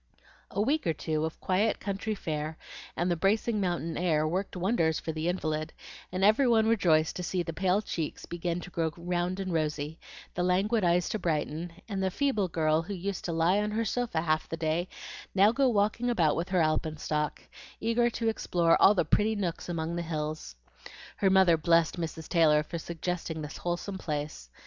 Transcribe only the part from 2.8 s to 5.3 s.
and the bracing mountain air worked wonders for the